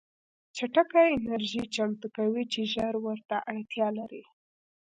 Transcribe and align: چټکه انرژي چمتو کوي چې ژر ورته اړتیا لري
چټکه 0.55 1.01
انرژي 1.15 1.63
چمتو 1.75 2.07
کوي 2.17 2.43
چې 2.53 2.61
ژر 2.73 2.93
ورته 3.05 3.35
اړتیا 3.51 3.87
لري 3.99 4.23